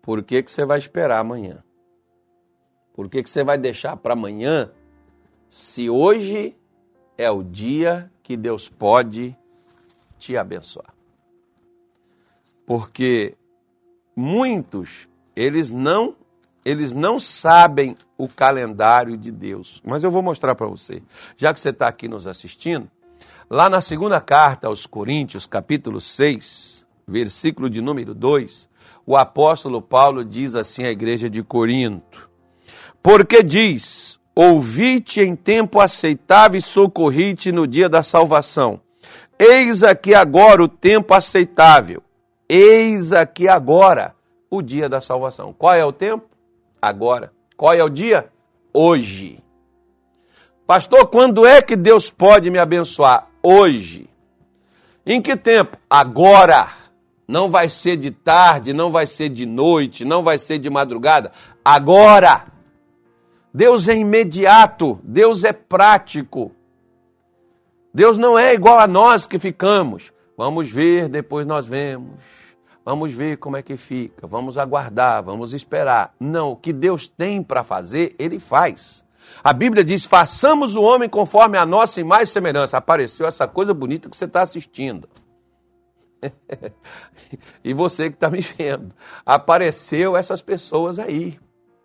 Por 0.00 0.22
que, 0.22 0.42
que 0.42 0.50
você 0.50 0.64
vai 0.64 0.78
esperar 0.78 1.20
amanhã? 1.20 1.62
Por 2.92 3.08
que, 3.08 3.22
que 3.22 3.30
você 3.30 3.44
vai 3.44 3.56
deixar 3.56 3.96
para 3.96 4.14
amanhã 4.14 4.70
se 5.48 5.88
hoje 5.88 6.56
é 7.16 7.30
o 7.30 7.42
dia 7.42 8.10
que 8.22 8.36
Deus 8.36 8.68
pode 8.68 9.36
te 10.18 10.36
abençoar? 10.36 10.92
Porque 12.66 13.36
muitos, 14.16 15.08
eles 15.34 15.70
não 15.70 16.16
eles 16.64 16.92
não 16.92 17.18
sabem 17.18 17.96
o 18.16 18.28
calendário 18.28 19.16
de 19.16 19.30
Deus. 19.30 19.80
Mas 19.84 20.04
eu 20.04 20.10
vou 20.10 20.22
mostrar 20.22 20.54
para 20.54 20.66
você. 20.66 21.02
Já 21.36 21.52
que 21.52 21.60
você 21.60 21.70
está 21.70 21.88
aqui 21.88 22.08
nos 22.08 22.26
assistindo, 22.26 22.88
lá 23.50 23.68
na 23.68 23.80
segunda 23.80 24.20
carta 24.20 24.68
aos 24.68 24.86
Coríntios, 24.86 25.46
capítulo 25.46 26.00
6, 26.00 26.86
versículo 27.06 27.68
de 27.68 27.80
número 27.80 28.14
2, 28.14 28.68
o 29.04 29.16
apóstolo 29.16 29.82
Paulo 29.82 30.24
diz 30.24 30.54
assim 30.54 30.84
à 30.84 30.90
igreja 30.90 31.28
de 31.28 31.42
Corinto: 31.42 32.30
Porque 33.02 33.42
diz: 33.42 34.20
Ouvi-te 34.34 35.20
em 35.20 35.34
tempo 35.34 35.80
aceitável 35.80 36.58
e 36.58 36.62
socorri-te 36.62 37.50
no 37.50 37.66
dia 37.66 37.88
da 37.88 38.02
salvação. 38.02 38.80
Eis 39.38 39.82
aqui 39.82 40.14
agora 40.14 40.62
o 40.62 40.68
tempo 40.68 41.12
aceitável. 41.12 42.02
Eis 42.48 43.12
aqui 43.12 43.48
agora 43.48 44.14
o 44.48 44.62
dia 44.62 44.88
da 44.88 45.00
salvação. 45.00 45.52
Qual 45.52 45.74
é 45.74 45.84
o 45.84 45.92
tempo? 45.92 46.31
Agora. 46.82 47.32
Qual 47.56 47.72
é 47.72 47.84
o 47.84 47.88
dia? 47.88 48.28
Hoje. 48.74 49.38
Pastor, 50.66 51.06
quando 51.06 51.46
é 51.46 51.62
que 51.62 51.76
Deus 51.76 52.10
pode 52.10 52.50
me 52.50 52.58
abençoar? 52.58 53.28
Hoje. 53.40 54.10
Em 55.06 55.22
que 55.22 55.36
tempo? 55.36 55.78
Agora. 55.88 56.68
Não 57.28 57.48
vai 57.48 57.68
ser 57.68 57.96
de 57.96 58.10
tarde, 58.10 58.72
não 58.72 58.90
vai 58.90 59.06
ser 59.06 59.28
de 59.28 59.46
noite, 59.46 60.04
não 60.04 60.22
vai 60.22 60.36
ser 60.36 60.58
de 60.58 60.68
madrugada. 60.68 61.30
Agora. 61.64 62.46
Deus 63.54 63.86
é 63.86 63.96
imediato, 63.96 64.98
Deus 65.04 65.44
é 65.44 65.52
prático. 65.52 66.52
Deus 67.94 68.16
não 68.16 68.38
é 68.38 68.54
igual 68.54 68.78
a 68.78 68.86
nós 68.86 69.26
que 69.26 69.38
ficamos. 69.38 70.12
Vamos 70.36 70.70
ver, 70.70 71.08
depois 71.08 71.46
nós 71.46 71.66
vemos. 71.66 72.41
Vamos 72.84 73.12
ver 73.12 73.36
como 73.36 73.56
é 73.56 73.62
que 73.62 73.76
fica, 73.76 74.26
vamos 74.26 74.58
aguardar, 74.58 75.22
vamos 75.22 75.52
esperar. 75.52 76.14
Não, 76.18 76.52
o 76.52 76.56
que 76.56 76.72
Deus 76.72 77.06
tem 77.06 77.42
para 77.42 77.62
fazer, 77.62 78.14
Ele 78.18 78.38
faz. 78.38 79.04
A 79.42 79.52
Bíblia 79.52 79.84
diz: 79.84 80.04
façamos 80.04 80.74
o 80.74 80.82
homem 80.82 81.08
conforme 81.08 81.56
a 81.56 81.64
nossa 81.64 82.00
e 82.00 82.04
mais 82.04 82.30
semelhança. 82.30 82.76
Apareceu 82.76 83.26
essa 83.26 83.46
coisa 83.46 83.72
bonita 83.72 84.08
que 84.08 84.16
você 84.16 84.24
está 84.24 84.42
assistindo. 84.42 85.08
e 87.64 87.72
você 87.72 88.10
que 88.10 88.16
está 88.16 88.28
me 88.30 88.40
vendo. 88.40 88.94
Apareceu 89.24 90.16
essas 90.16 90.42
pessoas 90.42 90.98
aí, 90.98 91.38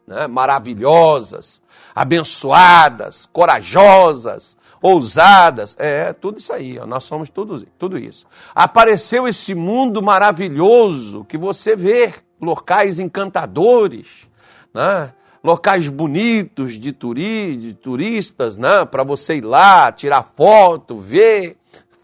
né? 0.07 0.25
maravilhosas, 0.25 1.61
abençoadas, 1.93 3.27
corajosas, 3.31 4.55
ousadas, 4.81 5.75
é 5.77 6.13
tudo 6.13 6.37
isso 6.37 6.53
aí, 6.53 6.79
ó, 6.79 6.85
nós 6.85 7.03
somos 7.03 7.29
tudo, 7.29 7.65
tudo 7.77 7.97
isso. 7.97 8.25
Apareceu 8.55 9.27
esse 9.27 9.53
mundo 9.53 10.01
maravilhoso 10.01 11.25
que 11.25 11.37
você 11.37 11.75
vê, 11.75 12.13
locais 12.39 12.99
encantadores, 12.99 14.27
né? 14.73 15.13
locais 15.43 15.87
bonitos 15.89 16.73
de, 16.79 16.91
turi, 16.91 17.55
de 17.55 17.73
turistas, 17.73 18.57
né? 18.57 18.85
para 18.85 19.03
você 19.03 19.37
ir 19.37 19.45
lá, 19.45 19.91
tirar 19.91 20.23
foto, 20.23 20.95
ver, 20.95 21.57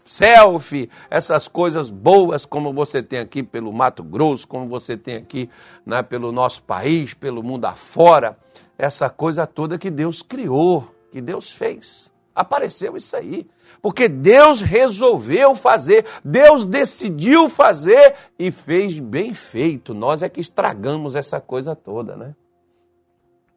selfie, 0.04 0.90
essas 1.08 1.48
coisas 1.48 1.90
boas 1.90 2.44
como 2.44 2.72
você 2.72 3.02
tem 3.02 3.18
aqui 3.18 3.42
pelo 3.42 3.72
Mato 3.72 4.02
Grosso, 4.02 4.46
como 4.46 4.68
você 4.68 4.96
tem 4.96 5.16
aqui 5.16 5.48
né, 5.84 6.02
pelo 6.02 6.30
nosso 6.30 6.62
país, 6.62 7.14
pelo 7.14 7.42
mundo 7.42 7.64
afora, 7.64 8.38
essa 8.76 9.08
coisa 9.08 9.46
toda 9.46 9.78
que 9.78 9.90
Deus 9.90 10.22
criou, 10.22 10.88
que 11.10 11.20
Deus 11.20 11.50
fez. 11.50 12.12
Apareceu 12.34 12.96
isso 12.96 13.16
aí. 13.16 13.46
Porque 13.80 14.08
Deus 14.08 14.60
resolveu 14.60 15.54
fazer, 15.54 16.04
Deus 16.24 16.66
decidiu 16.66 17.48
fazer 17.48 18.14
e 18.38 18.50
fez 18.50 18.98
bem 18.98 19.32
feito. 19.32 19.94
Nós 19.94 20.22
é 20.22 20.28
que 20.28 20.40
estragamos 20.40 21.14
essa 21.14 21.40
coisa 21.40 21.76
toda, 21.76 22.16
né? 22.16 22.34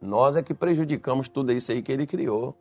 Nós 0.00 0.36
é 0.36 0.42
que 0.42 0.54
prejudicamos 0.54 1.28
tudo 1.28 1.52
isso 1.52 1.72
aí 1.72 1.82
que 1.82 1.90
ele 1.90 2.06
criou. 2.06 2.56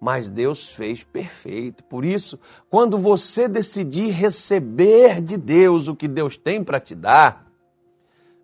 Mas 0.00 0.28
Deus 0.28 0.70
fez 0.70 1.02
perfeito. 1.02 1.82
Por 1.84 2.04
isso, 2.04 2.38
quando 2.70 2.96
você 2.96 3.48
decidir 3.48 4.10
receber 4.10 5.20
de 5.20 5.36
Deus 5.36 5.88
o 5.88 5.96
que 5.96 6.06
Deus 6.06 6.36
tem 6.36 6.62
para 6.62 6.78
te 6.78 6.94
dar, 6.94 7.48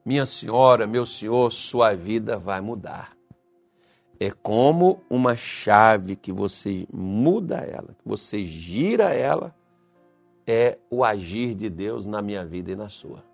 minha 0.04 0.26
senhora, 0.26 0.87
meu 0.87 1.06
senhor, 1.06 1.50
sua 1.50 1.94
vida 1.94 2.37
vai 2.37 2.61
mudar. 2.61 3.16
É 4.18 4.30
como 4.30 5.02
uma 5.08 5.37
chave 5.37 6.16
que 6.16 6.32
você 6.32 6.87
muda 6.92 7.56
ela, 7.58 7.94
que 7.99 8.06
você 8.06 8.42
gira 8.42 9.14
ela, 9.14 9.54
é 10.46 10.78
o 10.90 11.02
agir 11.02 11.54
de 11.54 11.70
Deus 11.70 12.04
na 12.04 12.20
minha 12.20 12.44
vida 12.44 12.73
e 12.73 12.76
na 12.76 12.88
sua. 12.88 13.25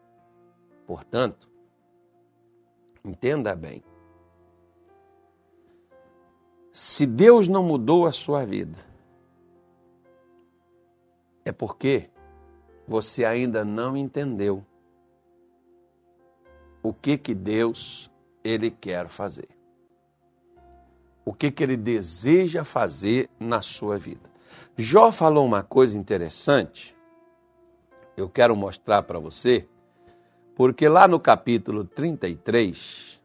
Portanto, 0.86 1.50
entenda 3.04 3.54
bem. 3.54 3.82
Se 6.72 7.06
Deus 7.06 7.48
não 7.48 7.62
mudou 7.62 8.06
a 8.06 8.12
sua 8.12 8.44
vida, 8.44 8.78
é 11.44 11.52
porque 11.52 12.08
você 12.86 13.24
ainda 13.24 13.64
não 13.64 13.96
entendeu 13.96 14.64
o 16.82 16.92
que 16.92 17.18
que 17.18 17.34
Deus 17.34 18.10
ele 18.42 18.70
quer 18.70 19.08
fazer 19.08 19.48
o 21.24 21.32
que, 21.32 21.50
que 21.50 21.62
ele 21.62 21.76
deseja 21.76 22.64
fazer 22.64 23.28
na 23.38 23.62
sua 23.62 23.96
vida. 23.96 24.28
Jó 24.76 25.12
falou 25.12 25.46
uma 25.46 25.62
coisa 25.62 25.96
interessante, 25.96 26.96
eu 28.16 28.28
quero 28.28 28.56
mostrar 28.56 29.02
para 29.02 29.18
você, 29.18 29.68
porque 30.56 30.88
lá 30.88 31.06
no 31.06 31.20
capítulo 31.20 31.84
33 31.84 33.22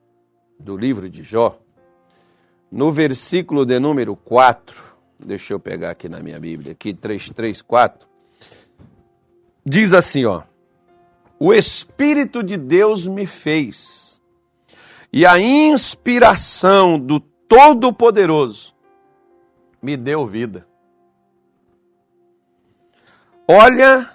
do 0.59 0.77
livro 0.77 1.09
de 1.09 1.23
Jó, 1.23 1.59
no 2.71 2.91
versículo 2.91 3.65
de 3.65 3.79
número 3.79 4.15
4, 4.15 4.83
deixa 5.19 5.53
eu 5.53 5.59
pegar 5.59 5.91
aqui 5.91 6.09
na 6.09 6.19
minha 6.19 6.39
Bíblia, 6.39 6.73
aqui 6.73 6.93
334, 6.93 8.07
diz 9.65 9.93
assim, 9.93 10.25
ó: 10.25 10.43
O 11.39 11.53
espírito 11.53 12.43
de 12.43 12.57
Deus 12.57 13.07
me 13.07 13.25
fez, 13.25 14.21
e 15.11 15.25
a 15.25 15.39
inspiração 15.39 16.99
do 16.99 17.19
Todo-Poderoso 17.19 18.73
me 19.81 19.95
deu 19.95 20.25
vida. 20.25 20.67
Olha 23.47 24.11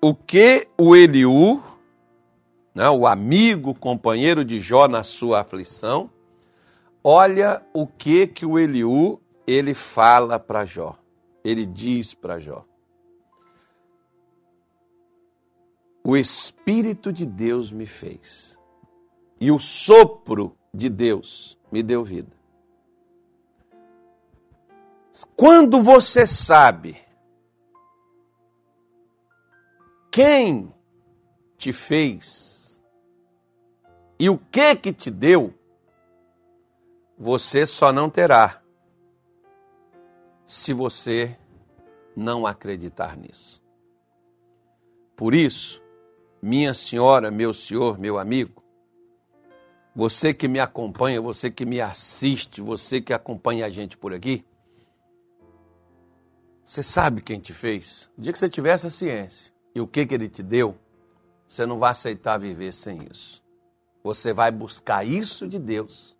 o 0.00 0.14
que 0.14 0.68
o 0.78 0.94
Eliú, 0.94 1.62
né, 2.74 2.88
o 2.88 3.06
amigo, 3.06 3.74
companheiro 3.74 4.44
de 4.44 4.60
Jó 4.60 4.86
na 4.86 5.02
sua 5.02 5.40
aflição, 5.40 6.08
olha 7.02 7.64
o 7.72 7.86
que 7.86 8.26
que 8.26 8.44
o 8.44 8.58
Eliú 8.58 9.20
ele 9.46 9.74
fala 9.74 10.38
para 10.38 10.64
Jó. 10.64 10.96
Ele 11.42 11.64
diz 11.66 12.14
para 12.14 12.38
Jó: 12.38 12.64
O 16.04 16.16
Espírito 16.16 17.12
de 17.12 17.26
Deus 17.26 17.70
me 17.72 17.86
fez, 17.86 18.58
e 19.40 19.50
o 19.50 19.58
sopro 19.58 20.56
de 20.72 20.88
Deus 20.88 21.58
me 21.70 21.82
deu 21.82 22.04
vida. 22.04 22.38
Quando 25.36 25.82
você 25.82 26.26
sabe 26.26 26.96
quem 30.10 30.72
te 31.56 31.72
fez 31.72 32.80
e 34.18 34.30
o 34.30 34.38
que 34.38 34.76
que 34.76 34.92
te 34.92 35.10
deu, 35.10 35.54
você 37.22 37.66
só 37.66 37.92
não 37.92 38.08
terá 38.08 38.62
se 40.46 40.72
você 40.72 41.36
não 42.16 42.46
acreditar 42.46 43.14
nisso. 43.14 43.62
Por 45.14 45.34
isso, 45.34 45.82
minha 46.40 46.72
senhora, 46.72 47.30
meu 47.30 47.52
senhor, 47.52 47.98
meu 47.98 48.18
amigo, 48.18 48.64
você 49.94 50.32
que 50.32 50.48
me 50.48 50.58
acompanha, 50.58 51.20
você 51.20 51.50
que 51.50 51.66
me 51.66 51.78
assiste, 51.78 52.62
você 52.62 53.02
que 53.02 53.12
acompanha 53.12 53.66
a 53.66 53.70
gente 53.70 53.98
por 53.98 54.14
aqui, 54.14 54.42
você 56.64 56.82
sabe 56.82 57.20
quem 57.20 57.38
te 57.38 57.52
fez. 57.52 58.10
O 58.16 58.22
dia 58.22 58.32
que 58.32 58.38
você 58.38 58.48
tiver 58.48 58.70
essa 58.70 58.88
ciência 58.88 59.52
e 59.74 59.80
o 59.82 59.86
que, 59.86 60.06
que 60.06 60.14
ele 60.14 60.28
te 60.28 60.42
deu, 60.42 60.74
você 61.46 61.66
não 61.66 61.78
vai 61.78 61.90
aceitar 61.90 62.38
viver 62.38 62.72
sem 62.72 63.06
isso. 63.10 63.44
Você 64.02 64.32
vai 64.32 64.50
buscar 64.50 65.06
isso 65.06 65.46
de 65.46 65.58
Deus 65.58 66.18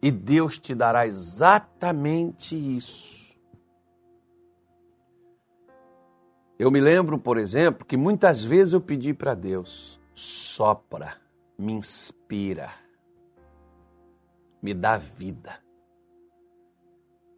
e 0.00 0.10
Deus 0.10 0.58
te 0.58 0.74
dará 0.74 1.06
exatamente 1.06 2.54
isso. 2.54 3.18
Eu 6.58 6.70
me 6.70 6.80
lembro, 6.80 7.18
por 7.18 7.38
exemplo, 7.38 7.86
que 7.86 7.96
muitas 7.96 8.44
vezes 8.44 8.72
eu 8.72 8.80
pedi 8.80 9.14
para 9.14 9.34
Deus: 9.34 10.00
sopra 10.14 11.16
me 11.58 11.72
inspira, 11.72 12.70
me 14.62 14.72
dá 14.72 14.96
vida. 14.96 15.58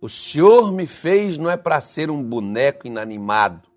O 0.00 0.08
Senhor 0.08 0.72
me 0.72 0.86
fez 0.86 1.38
não 1.38 1.50
é 1.50 1.56
para 1.56 1.80
ser 1.80 2.10
um 2.10 2.22
boneco 2.22 2.86
inanimado. 2.86 3.68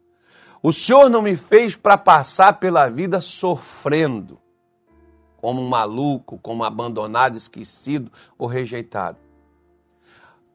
O 0.61 0.71
Senhor 0.71 1.09
não 1.09 1.21
me 1.21 1.35
fez 1.35 1.75
para 1.75 1.97
passar 1.97 2.59
pela 2.59 2.87
vida 2.89 3.19
sofrendo, 3.19 4.39
como 5.43 5.61
um 5.61 5.67
maluco, 5.67 6.39
como 6.41 6.63
abandonado, 6.63 7.35
esquecido 7.35 8.09
ou 8.37 8.47
rejeitado. 8.47 9.17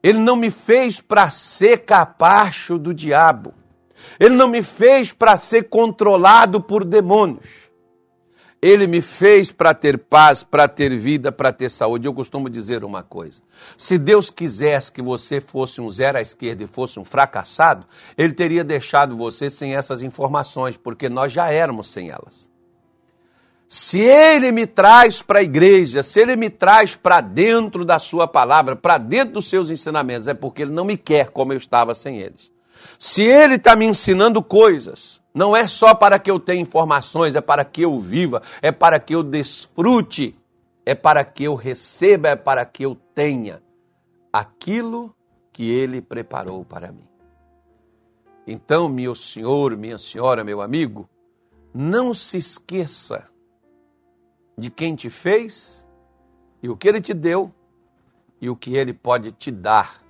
Ele 0.01 0.17
não 0.17 0.35
me 0.35 0.49
fez 0.49 0.99
para 0.99 1.29
ser 1.29 1.85
capacho 1.85 2.75
do 2.79 2.91
diabo. 2.91 3.53
Ele 4.19 4.35
não 4.35 4.47
me 4.47 4.63
fez 4.63 5.13
para 5.13 5.37
ser 5.37 5.69
controlado 5.69 6.59
por 6.59 6.83
demônios. 6.83 7.69
Ele 8.59 8.87
me 8.87 8.99
fez 8.99 9.51
para 9.51 9.75
ter 9.75 9.95
paz, 9.99 10.41
para 10.41 10.67
ter 10.67 10.97
vida, 10.97 11.31
para 11.31 11.53
ter 11.53 11.69
saúde. 11.69 12.07
Eu 12.07 12.13
costumo 12.15 12.49
dizer 12.49 12.83
uma 12.83 13.03
coisa: 13.03 13.43
se 13.77 13.95
Deus 13.95 14.31
quisesse 14.31 14.91
que 14.91 15.03
você 15.03 15.39
fosse 15.39 15.79
um 15.79 15.89
zero 15.91 16.17
à 16.17 16.21
esquerda 16.21 16.63
e 16.63 16.67
fosse 16.67 16.99
um 16.99 17.05
fracassado, 17.05 17.85
Ele 18.17 18.33
teria 18.33 18.63
deixado 18.63 19.15
você 19.15 19.51
sem 19.51 19.75
essas 19.75 20.01
informações, 20.01 20.75
porque 20.75 21.07
nós 21.07 21.31
já 21.31 21.51
éramos 21.51 21.91
sem 21.91 22.09
elas. 22.09 22.49
Se 23.71 23.99
Ele 23.99 24.51
me 24.51 24.65
traz 24.65 25.21
para 25.21 25.41
a 25.41 25.43
igreja, 25.43 26.01
se 26.01 26.19
Ele 26.19 26.35
me 26.35 26.49
traz 26.49 26.95
para 26.95 27.21
dentro 27.21 27.85
da 27.85 27.99
Sua 27.99 28.27
palavra, 28.27 28.75
para 28.75 28.97
dentro 28.97 29.35
dos 29.35 29.47
seus 29.47 29.69
ensinamentos, 29.69 30.27
é 30.27 30.33
porque 30.33 30.63
Ele 30.63 30.71
não 30.71 30.83
me 30.83 30.97
quer 30.97 31.29
como 31.29 31.53
eu 31.53 31.57
estava 31.57 31.93
sem 31.93 32.17
eles. 32.17 32.51
Se 32.97 33.21
Ele 33.21 33.57
está 33.57 33.75
me 33.75 33.85
ensinando 33.85 34.41
coisas, 34.41 35.21
não 35.31 35.55
é 35.55 35.67
só 35.67 35.93
para 35.93 36.17
que 36.17 36.31
eu 36.31 36.39
tenha 36.39 36.59
informações, 36.59 37.35
é 37.35 37.41
para 37.41 37.63
que 37.63 37.83
eu 37.83 37.99
viva, 37.99 38.41
é 38.59 38.71
para 38.71 38.99
que 38.99 39.13
eu 39.13 39.21
desfrute, 39.21 40.35
é 40.83 40.95
para 40.95 41.23
que 41.23 41.43
eu 41.43 41.53
receba, 41.53 42.29
é 42.29 42.35
para 42.35 42.65
que 42.65 42.83
eu 42.83 42.97
tenha 43.13 43.61
aquilo 44.33 45.15
que 45.53 45.69
Ele 45.69 46.01
preparou 46.01 46.65
para 46.65 46.91
mim. 46.91 47.07
Então, 48.47 48.89
meu 48.89 49.13
senhor, 49.13 49.77
minha 49.77 49.99
senhora, 49.99 50.43
meu 50.43 50.59
amigo, 50.59 51.07
não 51.71 52.15
se 52.15 52.37
esqueça 52.39 53.27
de 54.59 54.69
quem 54.69 54.95
te 54.95 55.09
fez 55.09 55.87
e 56.61 56.69
o 56.69 56.75
que 56.75 56.87
Ele 56.87 57.01
te 57.01 57.13
deu 57.13 57.51
e 58.41 58.49
o 58.49 58.55
que 58.55 58.75
Ele 58.75 58.93
pode 58.93 59.31
te 59.31 59.51
dar, 59.51 60.03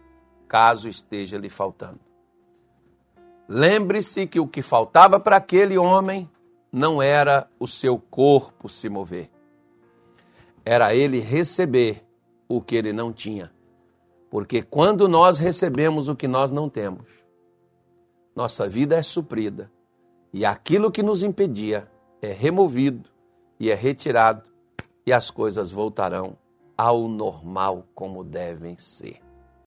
caso 0.48 0.90
esteja 0.90 1.38
lhe 1.38 1.50
faltando. 1.50 2.00
Lembre-se 3.48 4.28
que 4.28 4.40
o 4.40 4.48
que 4.48 4.62
faltava 4.62 5.20
para 5.20 5.38
aquele 5.38 5.78
homem 5.78 6.30
não 6.72 7.02
era 7.02 7.50
o 7.60 7.68
seu 7.68 7.98
corpo 7.98 8.70
se 8.70 8.88
mover, 8.90 9.30
era 10.64 10.94
ele 10.94 11.20
receber 11.20 12.06
o 12.48 12.62
que 12.62 12.76
ele 12.76 12.94
não 12.94 13.12
tinha. 13.12 13.52
Porque 14.30 14.62
quando 14.62 15.08
nós 15.08 15.40
recebemos 15.40 16.08
o 16.08 16.16
que 16.16 16.28
nós 16.28 16.52
não 16.52 16.70
temos, 16.70 17.08
nossa 18.36 18.70
vida 18.70 18.96
é 18.96 19.02
suprida 19.02 19.72
e 20.32 20.46
aquilo 20.46 20.92
que 20.92 21.02
nos 21.02 21.24
impedia 21.24 21.90
é 22.22 22.32
removido 22.32 23.10
e 23.60 23.70
é 23.70 23.76
retirado 23.76 24.44
e 25.06 25.12
as 25.12 25.30
coisas 25.30 25.72
voltarão 25.72 26.38
ao 26.78 27.08
normal 27.08 27.86
como 27.94 28.24
devem 28.24 28.78
ser. 28.78 29.20